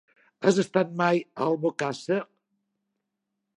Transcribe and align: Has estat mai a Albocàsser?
Has 0.45 0.55
estat 0.63 0.95
mai 1.01 1.21
a 1.27 1.45
Albocàsser? 1.49 2.19